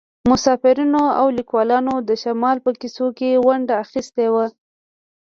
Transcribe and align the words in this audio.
مسافرینو 0.31 1.03
او 1.19 1.27
لیکوالانو 1.37 1.93
د 2.07 2.09
شمال 2.23 2.57
په 2.65 2.71
کیسو 2.81 3.07
کې 3.17 3.41
ونډه 3.45 3.73
اخیستې 3.83 4.25
ده 4.33 4.45